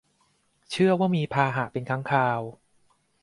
[0.69, 2.41] เชื่อว่ามีพาหะเป็นค้างคาว